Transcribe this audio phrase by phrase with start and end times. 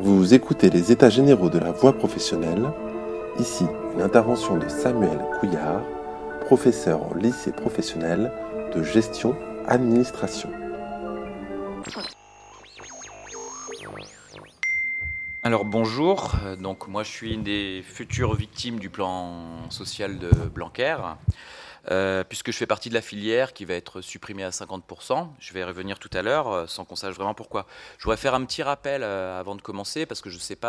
[0.00, 2.70] Vous écoutez les États généraux de la voie professionnelle.
[3.38, 3.64] Ici,
[3.94, 5.80] une intervention de Samuel Couillard,
[6.46, 8.30] professeur au lycée professionnel
[8.74, 9.34] de gestion
[9.66, 10.50] administration.
[15.42, 20.96] Alors bonjour, donc moi je suis une des futures victimes du plan social de Blanquer.
[21.90, 25.28] Euh, puisque je fais partie de la filière qui va être supprimée à 50%.
[25.38, 27.66] Je vais revenir tout à l'heure, euh, sans qu'on sache vraiment pourquoi.
[27.98, 30.56] Je voudrais faire un petit rappel euh, avant de commencer, parce que je ne sais
[30.56, 30.64] pas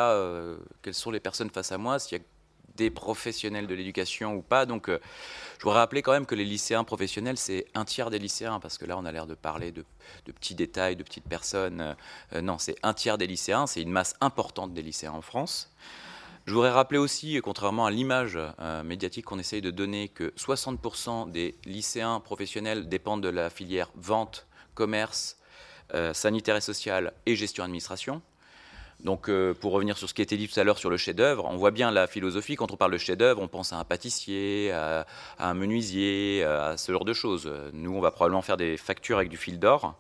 [0.82, 2.24] quelles sont les personnes face à moi, s'il y a
[2.76, 4.66] des professionnels de l'éducation ou pas.
[4.66, 8.60] Donc, je voudrais rappeler quand même que les lycéens professionnels, c'est un tiers des lycéens,
[8.60, 9.86] parce que là, on a l'air de parler de,
[10.26, 11.96] petits détails, de petites personnes.
[12.42, 15.72] non, c'est un tiers des lycéens, c'est une masse importante des lycéens en France.
[16.46, 21.32] Je voudrais rappeler aussi, contrairement à l'image euh, médiatique qu'on essaye de donner, que 60%
[21.32, 24.46] des lycéens professionnels dépendent de la filière vente,
[24.76, 25.38] commerce,
[25.96, 28.22] euh, sanitaire et social et gestion administration.
[29.04, 31.46] Donc, euh, pour revenir sur ce qui été dit tout à l'heure sur le chef-d'œuvre,
[31.46, 32.56] on voit bien la philosophie.
[32.56, 35.08] Quand on parle de chef-d'œuvre, on pense à un pâtissier, à,
[35.40, 37.52] un menuisier, à ce genre de choses.
[37.74, 39.96] Nous, on va probablement faire des factures avec du fil d'or.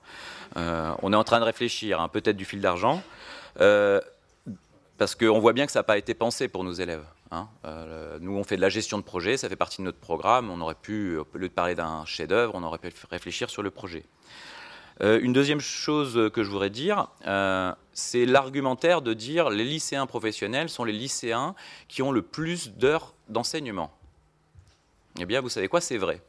[0.55, 3.01] on est en train de réfléchir, hein, peut-être du fil d'argent
[4.97, 7.05] parce qu'on voit bien que ça n'a pas été pensé pour nos élèves.
[7.31, 7.47] Hein.
[7.65, 10.49] Euh, nous, on fait de la gestion de projet, ça fait partie de notre programme.
[10.49, 13.71] On aurait pu, au lieu de parler d'un chef-d'œuvre, on aurait pu réfléchir sur le
[13.71, 14.03] projet.
[15.01, 20.05] Euh, une deuxième chose que je voudrais dire, euh, c'est l'argumentaire de dire les lycéens
[20.05, 21.55] professionnels sont les lycéens
[21.89, 23.91] qui ont le plus d'heures d'enseignement.
[25.19, 26.21] Eh bien, vous savez quoi, c'est vrai.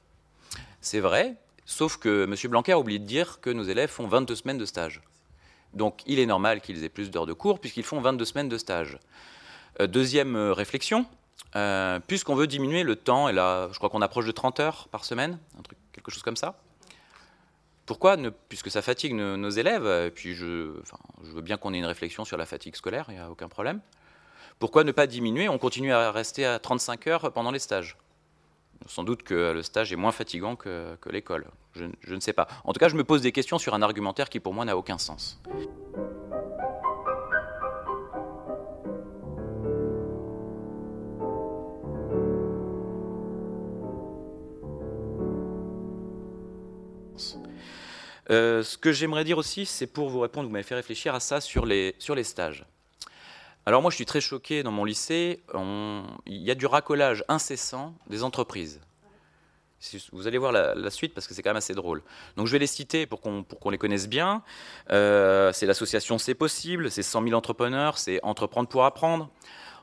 [0.80, 2.50] C'est vrai, sauf que M.
[2.50, 5.00] Blanquer a oublié de dire que nos élèves font 22 semaines de stage.
[5.76, 8.58] Donc il est normal qu'ils aient plus d'heures de cours puisqu'ils font 22 semaines de
[8.58, 8.98] stage.
[9.80, 11.06] Euh, deuxième euh, réflexion,
[11.54, 14.88] euh, puisqu'on veut diminuer le temps, et là je crois qu'on approche de 30 heures
[14.88, 16.58] par semaine, un quelque chose comme ça.
[17.84, 18.16] Pourquoi,
[18.48, 20.72] puisque ça fatigue nos, élèves, et puis je,
[21.22, 23.48] je veux bien qu'on ait une réflexion sur la fatigue scolaire, il n'y a aucun
[23.48, 23.80] problème,
[24.58, 27.96] pourquoi ne pas diminuer On continue à rester à 35 heures pendant les stages?
[28.86, 31.46] Sans doute que le stage est moins fatigant que, l'école.
[31.74, 32.46] Je, ne sais pas.
[32.64, 34.76] En tout cas, je me pose des questions sur un argumentaire qui pour moi n'a
[34.76, 35.40] aucun sens.
[48.28, 51.20] Euh, ce que j'aimerais dire aussi, c'est pour vous répondre, vous m'avez fait réfléchir à
[51.20, 52.66] ça sur les, sur les stages.
[53.68, 55.42] Alors moi, je suis très choqué dans mon lycée.
[56.26, 58.80] Il y a du racolage incessant des entreprises.
[60.12, 62.02] Vous allez voir la, suite parce que c'est quand même assez drôle.
[62.36, 64.42] Donc je vais les citer pour qu'on les connaisse bien.
[64.90, 69.30] Euh, c'est l'association C'est possible, c'est 100 000 entrepreneurs, c'est Entreprendre pour apprendre.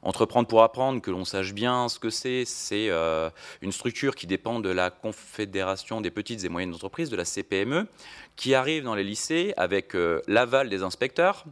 [0.03, 3.29] Entreprendre pour apprendre, que l'on sache bien ce que c'est, c'est euh,
[3.61, 7.87] une structure qui dépend de la Confédération des petites et moyennes entreprises, de la CPME,
[8.35, 11.45] qui arrive dans les lycées avec euh, l'aval des inspecteurs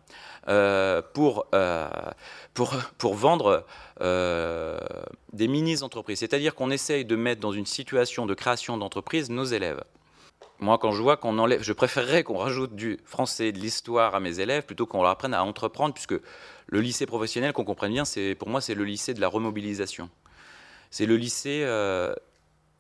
[0.50, 1.46] euh, pour,
[2.54, 3.66] pour, pour, vendre
[4.00, 6.20] des mini-entreprises.
[6.20, 9.82] C'est-à-dire qu'on essaye de mettre dans une situation de création d'entreprise nos élèves.
[10.62, 14.20] Moi, quand je vois qu'on enlève, je préférerais qu'on rajoute du français, de l'histoire à
[14.20, 16.14] mes élèves plutôt qu'on leur apprenne à entreprendre, puisque
[16.68, 20.12] le lycée professionnel, qu'on comprenne bien, c'est pour moi c'est le lycée de la remobilisation.
[20.92, 22.14] C'est le lycée, euh,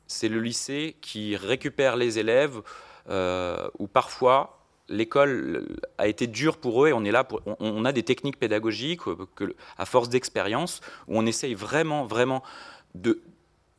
[0.05, 2.61] c'est le lycée qui récupère les élèves
[3.09, 7.27] euh, où parfois l'école a été dure pour eux et on est là
[7.85, 9.01] a des techniques pédagogiques
[9.35, 12.43] que, à force d'expérience où on essaye vraiment, vraiment
[12.93, 13.21] de,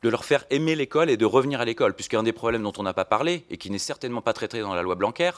[0.03, 2.83] de leur faire aimer l'école et de revenir à l'école, puisqu'un des problèmes dont on
[2.83, 5.31] n'a pas parlé et qui n'est certainement pas traité dans la loi Blanquer,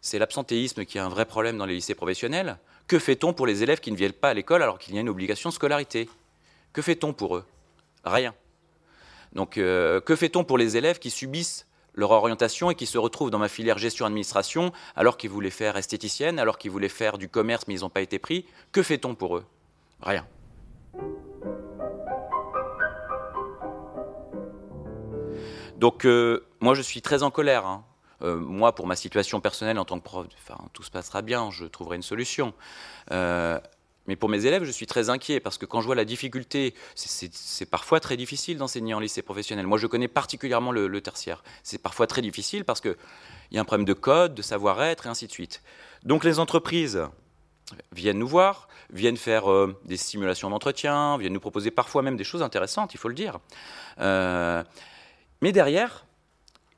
[0.00, 2.58] c'est l'absentéisme qui est un vrai problème dans les lycées professionnels.
[2.88, 5.00] Que fait-on pour les élèves qui ne viennent pas à l'école alors qu'il y a
[5.00, 6.10] une obligation de scolarité?
[6.72, 7.44] Que fait-on pour eux?
[8.04, 8.34] Rien.
[9.32, 13.30] Donc, euh, que fait-on pour les élèves qui subissent leur orientation et qui se retrouvent
[13.30, 17.66] dans ma filière gestion-administration alors qu'ils voulaient faire esthéticienne, alors qu'ils voulaient faire du commerce
[17.68, 18.44] mais ils n'ont pas été pris?
[18.72, 19.44] Que fait-on pour eux?
[20.02, 20.26] Rien.
[25.84, 27.66] Donc euh, moi je suis très en colère.
[27.66, 27.84] Hein.
[28.22, 30.26] Euh, moi pour ma situation personnelle en tant que prof,
[30.72, 32.54] tout se passera bien, je trouverai une solution.
[33.10, 33.60] Euh,
[34.06, 36.72] mais pour mes élèves, je suis très inquiet parce que quand je vois la difficulté,
[36.94, 39.66] c'est parfois très difficile d'enseigner en lycée professionnel.
[39.66, 41.44] Moi, je connais particulièrement le, tertiaire.
[41.62, 42.96] C'est parfois très difficile parce qu'il
[43.50, 45.62] y a un problème de code, de savoir-être et ainsi de suite.
[46.02, 47.02] Donc les entreprises
[47.92, 49.44] viennent nous voir, viennent faire
[49.84, 53.38] des simulations d'entretien, viennent nous proposer parfois même des choses intéressantes, il faut le dire.
[55.44, 56.06] Mais derrière,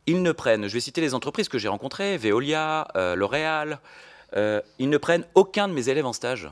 [0.06, 3.78] ils ne prennent, je vais citer les entreprises que j'ai rencontrées, Veolia, euh, L'Oréal,
[4.34, 6.50] euh, ils ne prennent aucun de mes élèves en stage.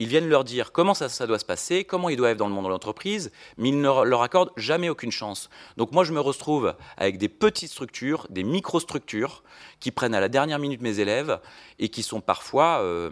[0.00, 2.54] Ils viennent leur dire comment ça, doit se passer, comment ils doivent être dans le
[2.54, 5.48] monde de l'entreprise, mais ils ne leur accordent jamais aucune chance.
[5.76, 9.44] Donc moi, je me retrouve avec des petites structures, des microstructures,
[9.78, 11.38] qui prennent à la dernière minute mes élèves
[11.78, 13.10] et qui sont parfois, euh,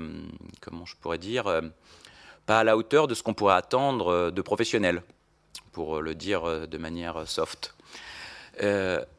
[0.60, 1.44] comment je pourrais dire,
[2.46, 5.04] pas à la hauteur de ce qu'on pourrait attendre de professionnels,
[5.70, 7.76] pour le dire de manière soft.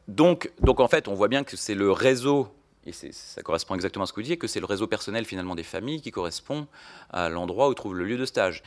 [0.08, 2.48] Donc, donc en fait, on voit bien que c'est le réseau
[2.86, 5.54] et ça correspond exactement à ce que vous disiez, que c'est le réseau personnel finalement
[5.54, 6.66] des familles qui correspond
[7.10, 8.62] à l'endroit où trouve le lieu de stage.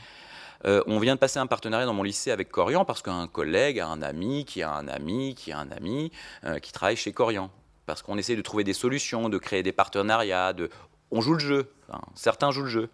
[0.64, 3.78] Euh, on vient de passer un partenariat dans mon lycée avec Corian parce qu'un collègue
[3.78, 6.10] a un ami qui a un ami qui a un ami
[6.44, 7.50] euh, qui travaille chez Corian.
[7.86, 10.68] Parce qu'on essaie de trouver des solutions, de créer des partenariats, de...
[11.10, 11.72] on joue le jeu,
[12.14, 12.90] certains jouent le jeu.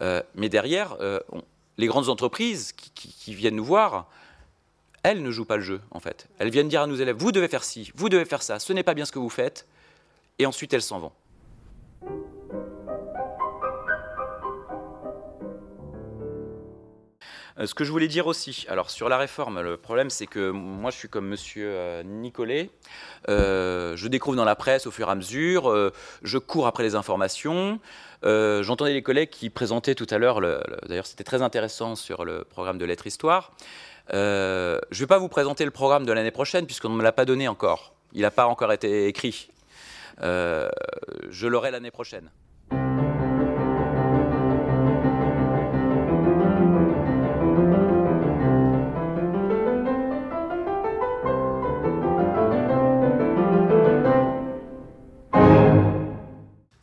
[0.00, 0.96] Euh, mais derrière,
[1.76, 4.08] les grandes entreprises qui, viennent nous voir,
[5.02, 6.28] elles ne jouent pas le jeu en fait.
[6.38, 8.72] Elles viennent dire à nos élèves, vous devez faire ci, vous devez faire ça, ce
[8.72, 9.66] n'est pas bien ce que vous faites,
[10.38, 11.12] et ensuite elles s'en vont.
[17.58, 20.50] Euh, ce que je voulais dire aussi, alors sur la réforme, le problème c'est que
[20.50, 22.70] moi je suis comme monsieur euh, Nicolet,
[23.28, 26.94] euh, je découvre dans la presse au fur et à mesure, je cours après les
[26.94, 27.78] informations,
[28.22, 30.40] j'entendais les collègues qui présentaient tout à l'heure,
[30.88, 33.52] d'ailleurs c'était très intéressant sur le programme de lettres histoire.
[34.10, 37.12] Je ne vais pas vous présenter le programme de l'année prochaine puisqu'on ne me l'a
[37.12, 39.48] pas donné encore, il n'a pas encore été écrit.
[40.20, 40.68] Euh,
[41.30, 42.30] je l'aurai l'année prochaine.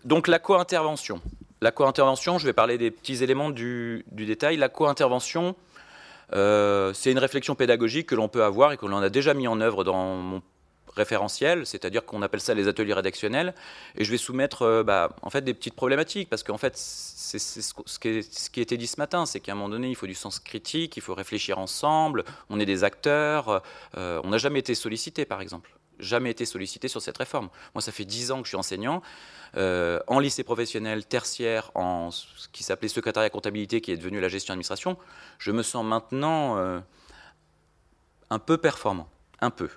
[0.06, 1.22] Donc la co-intervention.
[1.62, 4.58] La co-intervention, je vais parler des petits éléments du, détail.
[4.58, 5.56] La co-intervention,
[6.34, 9.48] euh, c'est une réflexion pédagogique que l'on peut avoir et que l'on a déjà mis
[9.48, 10.42] en œuvre dans mon
[10.96, 13.54] référentiel, c'est-à-dire qu'on appelle ça les ateliers rédactionnels,
[13.96, 17.40] et je vais soumettre euh, bah, en fait des petites problématiques, parce qu'en fait c'est
[17.40, 19.96] ce, qui ce qui a été dit ce matin, c'est qu'à un moment donné il
[19.96, 23.62] faut du sens critique, il faut réfléchir ensemble, on est des acteurs,
[23.98, 27.50] euh, on n'a jamais été sollicité par exemple, jamais été sollicité sur cette réforme.
[27.76, 29.02] Moi ça fait dix ans que je suis enseignant,
[29.58, 34.30] euh, en lycée professionnel, tertiaire, en ce qui s'appelait secrétariat comptabilité, qui est devenu la
[34.30, 34.98] gestion administration,
[35.38, 36.58] je me sens maintenant
[38.30, 39.10] un peu performant
[39.42, 39.70] un peu,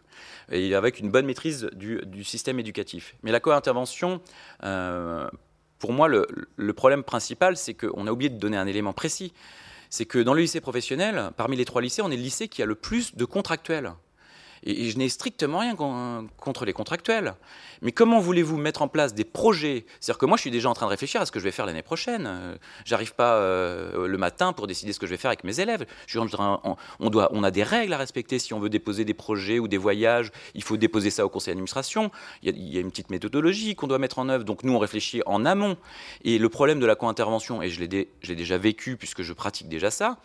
[0.50, 3.14] et avec une bonne maîtrise du, système éducatif.
[3.22, 4.20] Mais la co-intervention,
[4.64, 5.28] euh,
[5.78, 9.32] pour moi, le problème principal, c'est qu'on a oublié de donner un élément précis.
[9.90, 12.62] C'est que dans le lycée professionnel, parmi les trois lycées, on est le lycée qui
[12.62, 13.92] a le plus de contractuels.
[14.64, 17.34] Et, je n'ai strictement rien contre les contractuels.
[17.80, 19.86] Mais comment voulez-vous mettre en place des projets?
[20.00, 21.50] C'est-à-dire que moi, je suis déjà en train de réfléchir à ce que je vais
[21.50, 22.26] faire l'année prochaine.
[22.26, 25.60] Euh, j'arrive pas euh, le matin pour décider ce que je vais faire avec mes
[25.60, 25.86] élèves.
[26.06, 28.38] Je on, doit, on a des règles à respecter.
[28.38, 31.52] Si on veut déposer des projets ou des voyages, il faut déposer ça au conseil
[31.52, 32.10] d'administration.
[32.42, 34.44] Il, il, y a une petite méthodologie qu'on doit mettre en œuvre.
[34.44, 35.76] Donc nous, on réfléchit en amont.
[36.24, 39.90] Et le problème de la co-intervention, et je l'ai déjà vécu puisque je pratique déjà
[39.90, 40.18] ça,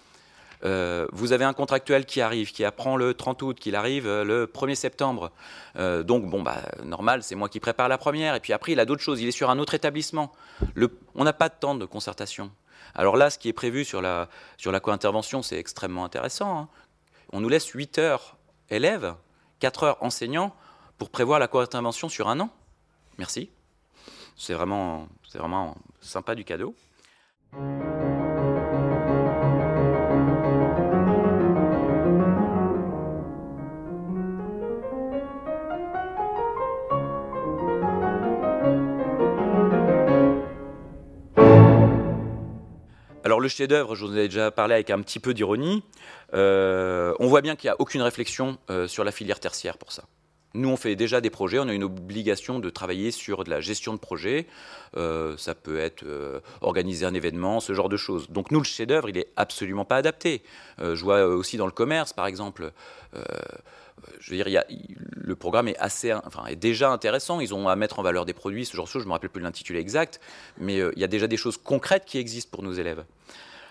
[0.63, 4.23] euh, vous avez un contractuel qui arrive, qui apprend le 30 août, qu'il arrive euh,
[4.23, 5.31] le 1er septembre.
[5.77, 8.35] Euh, donc, bon, bah, normal, c'est moi qui prépare la première.
[8.35, 9.21] Et puis après, il a d'autres choses.
[9.21, 10.31] Il est sur un autre établissement.
[11.15, 12.51] on n'a pas de temps de concertation.
[12.95, 16.57] Alors là, ce qui est prévu sur la, sur la co-intervention, c'est extrêmement intéressant.
[16.57, 16.69] Hein.
[17.31, 18.37] On nous laisse 8 heures
[18.69, 19.13] élèves,
[19.59, 20.55] 4 heures enseignants
[20.97, 22.49] pour prévoir la co-intervention sur un an.
[23.17, 23.51] Merci.
[24.35, 26.75] C'est vraiment, c'est vraiment sympa du cadeau.
[43.37, 45.83] Alors le chef-d'œuvre, je vous en ai déjà parlé avec un petit peu d'ironie.
[46.33, 49.91] Euh, on voit bien qu'il n'y a aucune réflexion euh, sur la filière tertiaire pour
[49.91, 50.05] ça.
[50.53, 53.61] Nous, on fait déjà des projets, on a une obligation de travailler sur de la
[53.61, 54.47] gestion de projet.
[54.95, 56.03] Euh, ça peut être
[56.61, 58.29] organiser un événement, ce genre de choses.
[58.29, 60.41] Donc nous, le chef-d'œuvre, il n'est absolument pas adapté.
[60.79, 62.71] je vois aussi dans le commerce, par exemple,
[64.19, 64.63] je veux dire,
[65.27, 67.39] le programme est assez, enfin, est déjà intéressant.
[67.39, 69.03] Ils ont à mettre en valeur des produits, ce genre de choses.
[69.03, 70.19] Je me rappelle plus l'intitulé exact,
[70.57, 73.03] mais euh, il y a déjà des choses concrètes qui existent pour nos élèves.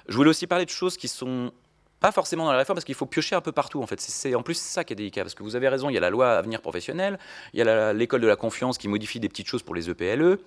[0.08, 1.52] Je voulais aussi parler de choses qui sont
[2.00, 4.00] pas forcément dans la réforme parce qu'il faut piocher un peu partout en fait.
[4.00, 6.00] C'est en plus ça qui est délicat parce que vous avez raison, il y a
[6.00, 7.18] la loi avenir professionnel,
[7.52, 10.22] il y a l'école de la confiance qui modifie des petites choses pour les EPLE,
[10.22, 10.40] e.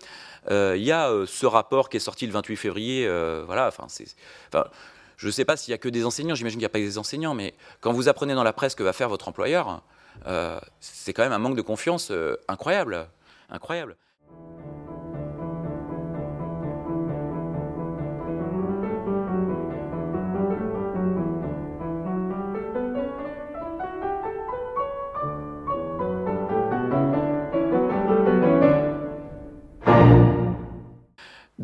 [0.51, 3.07] euh, il y a euh, ce rapport qui est sorti le 28 février,
[3.45, 3.87] voilà, enfin
[5.17, 6.79] je ne sais pas s'il n'y a que des enseignants, j'imagine qu'il n'y a pas
[6.79, 9.81] que des enseignants, mais quand vous apprenez dans la presse que va faire votre employeur,
[10.27, 13.07] euh, c'est quand même un manque de confiance euh, incroyable.
[13.49, 13.95] Incroyable.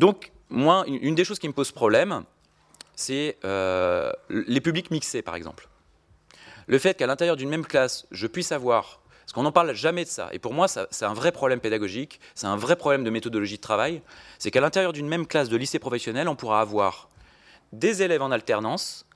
[0.06, 2.22] Donc, moi, une des choses qui me pose problème,
[2.94, 3.36] c'est
[4.30, 5.68] les publics mixés, par exemple.
[6.68, 10.04] Le fait qu'à l'intérieur d'une même classe, je puisse avoir, parce qu'on n'en parle jamais
[10.04, 13.10] de ça, et pour moi, c'est un vrai problème pédagogique, c'est un vrai problème de
[13.10, 14.00] méthodologie de travail,
[14.38, 17.08] c'est qu'à l'intérieur d'une même classe de lycée professionnel, on pourra avoir
[17.72, 19.06] des élèves en alternance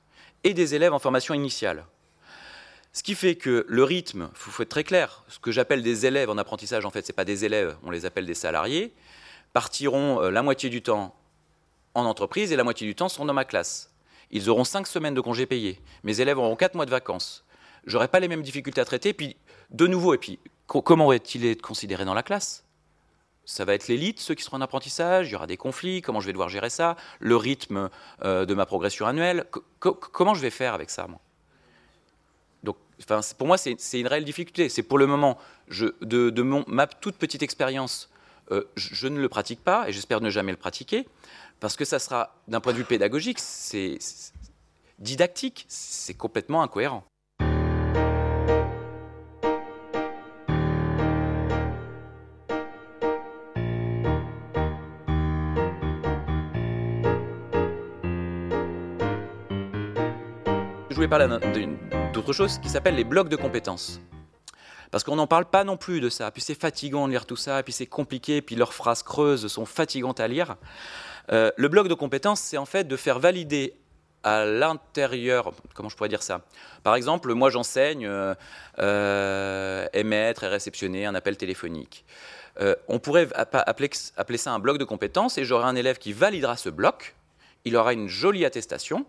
[0.43, 1.85] et des élèves en formation initiale.
[2.91, 6.05] Ce qui fait que le rythme, il faut être très clair, ce que j'appelle des
[6.05, 8.93] élèves en apprentissage, en fait, ce n'est pas des élèves, on les appelle des salariés,
[9.53, 11.15] partiront euh, la moitié du temps
[11.93, 13.93] en entreprise et la moitié du temps seront dans ma classe.
[14.31, 15.81] Ils auront cinq semaines de congés payés.
[16.03, 17.45] Mes élèves auront quatre mois de vacances.
[17.85, 19.13] J'aurai pas les mêmes difficultés à traiter.
[19.13, 19.35] Puis,
[19.71, 22.63] de nouveau, et puis, comment va-t-il être considéré dans la classe?
[23.43, 26.21] Ça va être l'élite, ceux qui seront en apprentissage, il y aura des conflits, comment
[26.21, 27.89] je vais devoir gérer ça, le rythme
[28.23, 29.45] euh, de ma progression annuelle,
[29.79, 31.19] comment je vais faire avec ça, moi?
[32.63, 32.77] Donc,
[33.37, 34.69] pour moi, c'est une réelle difficulté.
[34.69, 35.39] C'est pour le moment,
[35.69, 38.10] de, ma toute petite expérience,
[38.51, 41.07] euh, je, ne le pratique pas, et j'espère ne jamais le pratiquer,
[41.59, 43.97] parce que ça sera, d'un point de vue pédagogique, c'est
[44.99, 47.05] didactique, c'est complètement incohérent.
[60.89, 61.27] Je voulais parler
[62.13, 64.01] d'autre chose qui s'appelle les blocs de compétences.
[64.91, 66.29] Parce qu'on n'en parle pas non plus de ça.
[66.31, 69.65] Puis c'est fatigant de lire tout ça, puis c'est compliqué, puis leurs phrases creuses sont
[69.65, 70.57] fatigantes à lire.
[71.31, 73.73] Euh, le bloc de compétences, c'est en fait de faire valider
[74.23, 76.41] à l'intérieur, comment je pourrais dire ça?
[76.83, 78.35] Par exemple, moi j'enseigne euh,
[78.77, 82.05] euh, émettre et réceptionner un appel téléphonique.
[82.87, 86.55] on pourrait appeler, appeler, ça un bloc de compétences et j'aurai un élève qui validera
[86.57, 87.15] ce bloc,
[87.65, 89.05] il aura une jolie attestation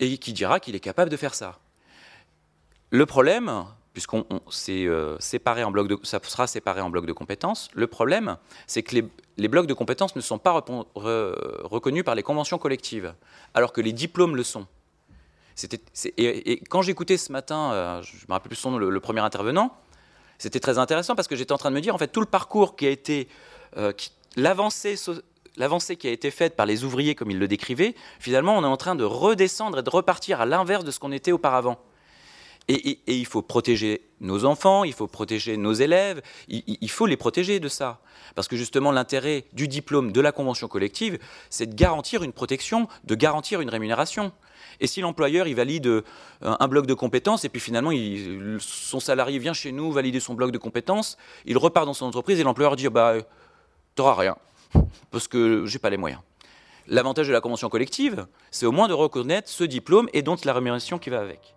[0.00, 1.58] et qui dira qu'il est capable de faire ça.
[2.90, 4.24] Le problème, puisqu'on
[4.68, 5.72] euh, séparé en
[6.04, 7.68] sera séparé en blocs de compétences.
[7.74, 9.02] Le problème, c'est que
[9.36, 13.14] les, blocs de compétences ne sont pas reconnus par les conventions collectives,
[13.54, 14.66] alors que les diplômes le sont.
[16.16, 19.76] Et, quand j'écoutais ce matin, euh, je me rappelle plus son nom, le, premier intervenant,
[20.38, 22.26] c'était très intéressant parce que j'étais en train de me dire, en fait, tout le
[22.26, 23.28] parcours qui a été,
[23.76, 23.92] euh,
[24.36, 24.96] l'avancée
[25.96, 28.76] qui a été faite par les ouvriers, comme ils le décrivaient, finalement, on est en
[28.76, 31.78] train de redescendre et de repartir à l'inverse de ce qu'on était auparavant.
[32.72, 37.58] Et, il faut protéger nos enfants, il faut protéger nos élèves, il, faut les protéger
[37.58, 38.00] de ça.
[38.36, 42.86] Parce que justement, l'intérêt du diplôme de la convention collective, c'est de garantir une protection,
[43.02, 44.30] de garantir une rémunération.
[44.78, 46.02] Et si l'employeur il valide euh,
[46.42, 47.90] un bloc de compétences et puis finalement
[48.60, 52.38] son salarié vient chez nous valider son bloc de compétences, il repart dans son entreprise
[52.38, 53.14] et l'employeur dit bah
[53.94, 54.36] t'auras rien
[55.10, 56.20] parce que j'ai pas les moyens.
[56.86, 60.54] L'avantage de la convention collective, c'est au moins de reconnaître ce diplôme et donc la
[60.54, 61.54] rémunération qui va avec.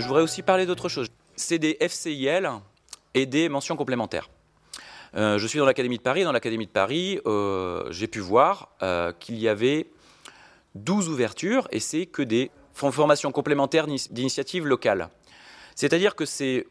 [0.00, 1.08] Je voudrais aussi parler d'autre chose.
[1.36, 2.50] C'est des FCIL
[3.14, 4.28] et des mentions complémentaires.
[5.16, 6.24] Euh, je suis dans l'Académie de Paris.
[6.24, 8.70] Dans l'Académie de Paris, euh, j'ai pu voir
[9.18, 9.86] qu'il y avait
[10.74, 15.08] 12 ouvertures et c'est que des formations complémentaires d'initiatives locales.
[15.74, 16.66] C'est-à-dire que c'est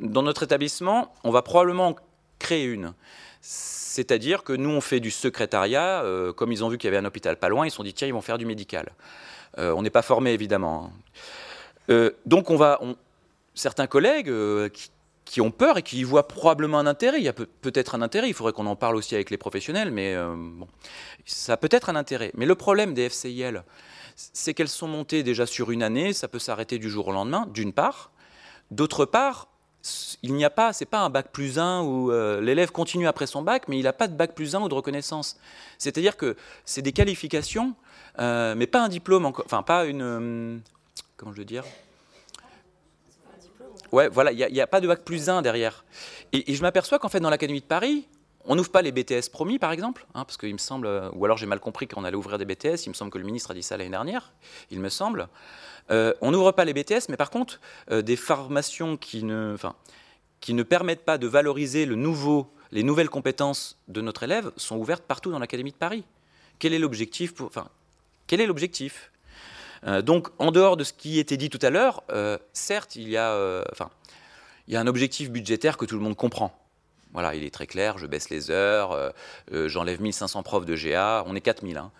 [0.00, 1.96] dans notre établissement, on va probablement
[2.38, 2.94] créer une.
[3.40, 6.04] C'est-à-dire que nous, on fait du secrétariat.
[6.36, 7.94] comme ils ont vu qu'il y avait un hôpital pas loin, ils se sont dit
[7.94, 8.92] tiens, ils vont faire du médical.
[9.58, 10.90] on n'est pas formé évidemment.
[10.92, 11.00] Hein.
[11.90, 12.80] Euh, donc on va,
[13.54, 14.68] certains collègues euh,
[15.24, 18.02] qui, ont peur et qui y voient probablement un intérêt, il y a peut-être un
[18.02, 20.68] intérêt, il faudrait qu'on en parle aussi avec les professionnels, mais euh, bon,
[21.24, 22.30] ça peut être un intérêt.
[22.34, 23.64] Mais le problème des FCIL,
[24.16, 27.48] c'est qu'elles sont montées déjà sur une année, ça peut s'arrêter du jour au lendemain,
[27.52, 28.12] d'une part.
[28.70, 29.48] D'autre part,
[30.22, 32.10] il n'y a pas, c'est pas un bac plus 1 où
[32.40, 34.74] l'élève continue après son bac, mais il n'a pas de bac plus 1 ou de
[34.74, 35.36] reconnaissance.
[35.76, 37.74] C'est-à-dire que c'est des qualifications,
[38.18, 40.62] mais pas un diplôme, enfin pas une,
[41.16, 41.64] comment je veux dire?
[43.92, 45.84] Ouais, voilà, il n'y a, pas de bac plus 1 derrière.
[46.32, 48.08] Et, je m'aperçois qu'en fait, dans l'Académie de Paris,
[48.44, 51.38] on n'ouvre pas les BTS promis, par exemple, hein, parce qu'il me semble, ou alors
[51.38, 53.54] j'ai mal compris qu'on allait ouvrir des BTS, il me semble que le ministre a
[53.54, 54.32] dit ça l'année dernière,
[54.70, 55.28] il me semble.
[55.90, 57.60] Euh, on n'ouvre pas les BTS, mais par contre,
[57.90, 59.56] euh, des formations qui ne,
[60.40, 65.30] qui ne permettent pas de valoriser les nouvelles compétences de notre élève sont ouvertes partout
[65.30, 66.04] dans l'Académie de Paris.
[66.58, 67.68] Quel est l'objectif enfin,
[68.26, 69.10] quel est l'objectif?
[69.86, 73.08] Euh, donc, en dehors de ce qui était dit tout à l'heure, euh, certes, il
[73.08, 73.62] y, a, euh,
[74.66, 76.58] il y a un objectif budgétaire que tout le monde comprend.
[77.12, 79.12] Voilà, il est très clair, je baisse les heures,
[79.52, 81.76] j'enlève 1500 profs de GA, on est 4000.
[81.76, 81.92] Hein.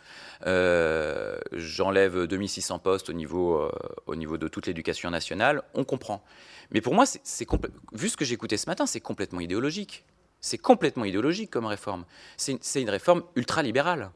[0.45, 3.71] Euh, j'enlève 2600 postes au niveau,
[4.07, 6.25] au niveau de toute l'éducation nationale, on comprend.
[6.73, 7.05] Mais pour moi,
[7.93, 10.05] vu ce que écouté ce matin, c'est complètement idéologique.
[10.41, 12.05] C'est complètement idéologique comme réforme.
[12.37, 14.11] C'est une réforme ultra-libérale.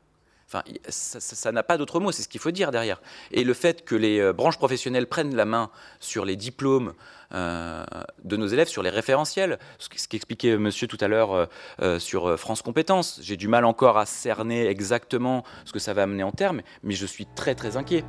[0.50, 3.02] Enfin, ça n'a pas d'autre mot, c'est ce qu'il faut dire derrière.
[3.32, 6.94] Et le fait que les euh, branches professionnelles prennent la main sur les diplômes
[7.34, 7.84] euh,
[8.24, 11.48] de nos élèves, sur les référentiels, ce qu'expliquait monsieur tout à l'heure
[11.82, 16.04] euh, sur France Compétences, j'ai du mal encore à cerner exactement ce que ça va
[16.04, 18.04] amener en termes, mais je suis très très inquiet.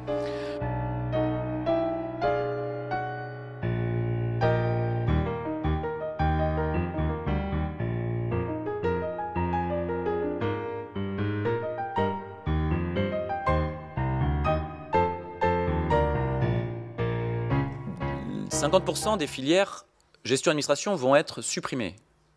[18.70, 19.88] 50% des filières
[20.24, 21.96] gestion-administration vont être supprimées.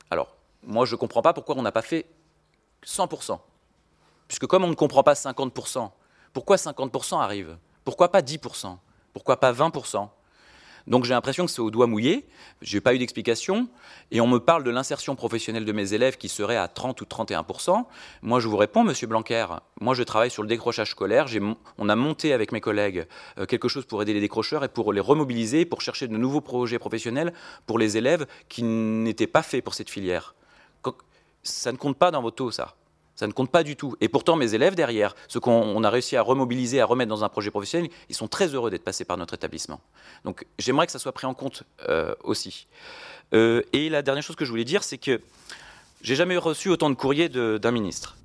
[0.09, 2.07] Alors, moi, je ne comprends pas pourquoi on n'a pas fait
[2.87, 3.39] 100%.
[4.29, 5.91] Puisque comme on ne comprend pas 50%,
[6.33, 7.59] pourquoi 50% arrive?
[7.85, 8.79] Pourquoi pas 10%
[9.13, 10.09] Pourquoi pas 20%
[10.87, 12.27] donc j'ai l'impression que c'est au doigt mouillé,
[12.61, 13.69] je n'ai pas eu d'explication,
[14.11, 17.05] et on me parle de l'insertion professionnelle de mes élèves qui serait à 30 ou
[17.05, 17.85] 31%.
[18.23, 19.47] Moi je vous réponds, Monsieur Blanquer,
[19.81, 21.27] moi je travaille sur le décrochage scolaire,
[21.79, 23.07] on a monté avec mes collègues
[23.39, 26.41] euh, quelque chose pour aider les décrocheurs et pour les remobiliser, pour chercher de nouveaux
[26.41, 27.33] projets professionnels
[27.67, 30.35] pour les élèves qui n'étaient pas faits pour cette filière.
[31.45, 32.77] Ça ne compte pas dans vos taux, ça.
[33.23, 33.95] Ça ne compte pas du tout.
[34.01, 37.29] Et pourtant, mes élèves derrière, ceux qu'on a réussi à remobiliser, à remettre dans un
[37.29, 39.81] projet professionnel, ils sont très heureux d'être passés par notre établissement.
[40.25, 42.67] Donc j'aimerais que ça soit pris en compte euh, aussi.
[43.33, 45.21] Euh, et la dernière chose que je voulais dire, c'est que
[46.01, 48.17] j'ai jamais reçu autant de courriers d'un ministre.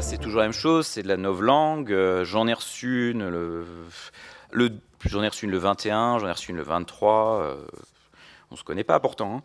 [0.00, 1.92] C'est toujours la même chose, c'est de la novlangue.
[1.92, 3.64] Euh, j'en ai reçu une le,
[5.04, 7.40] j'en ai reçu le 21, j'en ai reçu une le 23.
[7.42, 7.56] Euh,
[8.50, 9.36] on se connaît pas pourtant.
[9.36, 9.42] Hein.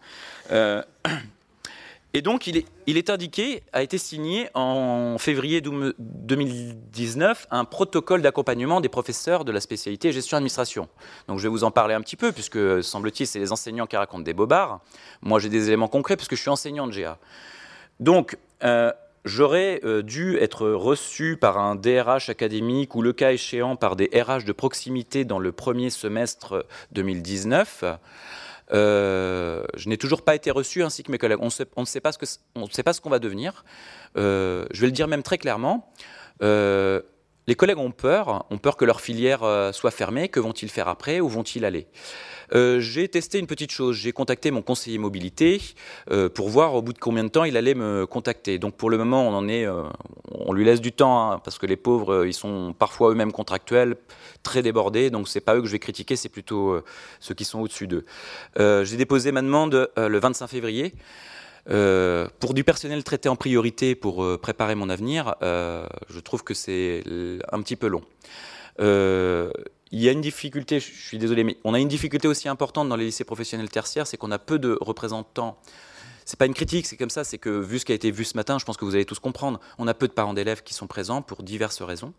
[0.51, 0.83] Euh,
[2.13, 8.89] et donc, il est, indiqué, a été signé en février 2019, un protocole d'accompagnement des
[8.89, 10.87] professeurs de la spécialité gestion-administration.
[11.27, 13.97] Donc, je vais vous en parler un petit peu, puisque, semble-t-il, c'est les enseignants qui
[13.97, 14.79] racontent des bobards.
[15.21, 17.17] Moi, j'ai des éléments concrets, puisque je suis enseignant de GA.
[17.99, 18.37] Donc,
[19.25, 24.09] j'aurais euh, dû être reçu par un DRH académique ou le cas échéant par des
[24.13, 27.83] RH de proximité dans le premier semestre 2019.
[28.71, 31.39] Euh, je n'ai toujours pas été reçu ainsi que mes collègues.
[31.41, 33.65] On, ne sait pas ce qu'on va devenir.
[34.17, 35.91] Euh, je vais le dire même très clairement.
[37.49, 39.41] Les collègues ont peur, ont peur que leur filière
[39.73, 40.29] soit fermée.
[40.29, 41.87] Que vont-ils faire après Où vont-ils aller?
[42.53, 43.95] Euh, j'ai testé une petite chose.
[43.95, 45.61] J'ai contacté mon conseiller mobilité
[46.11, 48.59] euh, pour voir au bout de combien de temps il allait me contacter.
[48.59, 49.83] Donc pour le moment, on en est, euh,
[50.31, 53.95] on lui laisse du temps hein, parce que les pauvres, ils sont parfois eux-mêmes contractuels,
[54.43, 55.09] très débordés.
[55.09, 56.81] Donc c'est pas eux que je vais critiquer, c'est plutôt
[57.19, 58.05] ceux qui sont au-dessus d'eux.
[58.57, 60.93] j'ai déposé ma demande le 25 février.
[61.65, 67.03] Pour du personnel traité en priorité pour préparer mon avenir, je trouve que c'est
[67.51, 68.03] un petit peu long.
[69.91, 72.89] Il y a une difficulté, je suis désolé, mais on a une difficulté aussi importante
[72.89, 75.59] dans les lycées professionnels tertiaires, c'est qu'on a peu de représentants.
[76.25, 78.23] C'est pas une critique, c'est comme ça, c'est que vu ce qui a été vu
[78.23, 80.61] ce matin, je pense que vous allez tous comprendre, on a peu de parents d'élèves
[80.61, 82.13] qui sont présents pour diverses raisons.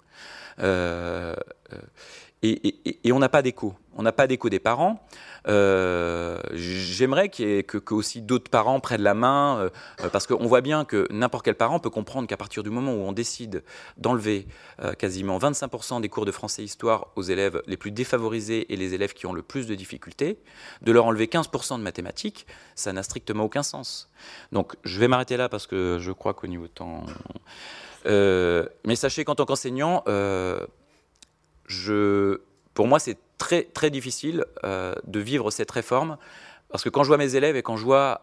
[2.44, 2.70] Euh, euh,
[3.05, 3.74] et, on n'a pas d'écho.
[3.96, 5.05] On n'a pas d'écho des parents.
[5.48, 10.85] Euh, j'aimerais que, que, aussi d'autres parents prennent la main, euh, parce qu'on voit bien
[10.85, 13.62] que n'importe quel parent peut comprendre qu'à partir du moment où on décide
[13.96, 14.46] d'enlever
[14.83, 18.94] euh, quasiment 25% des cours de français histoire aux élèves les plus défavorisés et les
[18.94, 20.38] élèves qui ont le plus de difficultés,
[20.83, 24.11] de leur enlever 15% de mathématiques, ça n'a strictement aucun sens.
[24.53, 27.05] Donc je vais m'arrêter là parce que je crois qu'au niveau temps...
[28.07, 30.05] mais sachez qu'en tant qu'enseignant,
[32.74, 36.16] pour moi, c'est très, très difficile euh, de vivre cette réforme,
[36.70, 38.22] parce que quand je vois mes élèves et quand je vois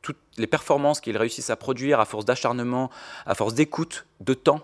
[0.00, 2.90] toutes les performances qu'ils réussissent à produire à force d'acharnement,
[3.26, 4.60] à force d'écoute, de temps,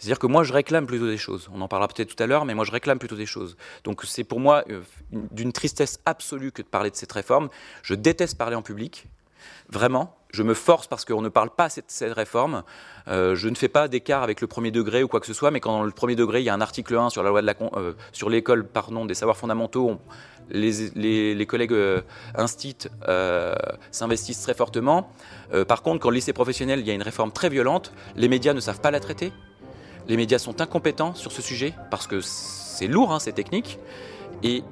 [0.00, 1.50] c'est-à-dire que moi, je réclame plutôt des choses.
[1.52, 3.58] On en parlera peut-être tout à l'heure, mais moi, je réclame plutôt des choses.
[3.84, 7.50] Donc, c'est pour moi euh, d'une tristesse absolue que de parler de cette réforme.
[7.82, 9.08] Je déteste parler en public.
[9.68, 12.62] Vraiment, je me force parce qu'on ne parle pas de cette, réforme.
[13.08, 15.50] Euh, je ne fais pas d'écart avec le premier degré ou quoi que ce soit,
[15.50, 17.42] mais quand dans le premier degré, il y a un article 1 sur la loi
[17.42, 17.92] de euh,
[18.28, 19.98] l'école pardon, des savoirs fondamentaux,
[20.50, 22.00] les, collègues euh,
[23.08, 23.54] euh,
[23.90, 25.10] s'investissent très fortement.
[25.68, 28.54] par contre, quand le lycée professionnel, il y a une réforme très violente, les médias
[28.54, 29.32] ne savent pas la traiter.
[30.08, 33.78] Les médias sont incompétents sur ce sujet parce que c'est lourd, hein, c'est technique.
[34.42, 34.64] Et,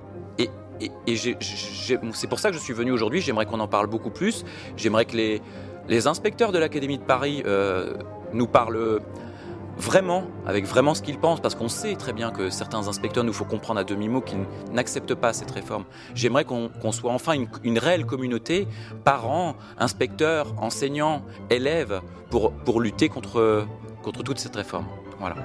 [0.81, 3.21] et c'est pour ça que je suis venu aujourd'hui.
[3.21, 4.45] J'aimerais qu'on en parle beaucoup plus.
[4.77, 7.95] J'aimerais que les, inspecteurs de l'Académie de Paris euh,
[8.33, 9.01] nous parlent
[9.79, 13.33] vraiment, avec vraiment ce qu'ils pensent, parce qu'on sait très bien que certains inspecteurs nous
[13.33, 15.85] font comprendre à demi-mot qu'ils n'acceptent pas cette réforme.
[16.15, 18.67] J'aimerais qu'on soit enfin une, réelle communauté,
[19.05, 23.67] parents, inspecteurs, enseignants, élèves, pour, pour lutter contre,
[24.03, 24.87] contre toute cette réforme.
[25.21, 25.37] Voilà.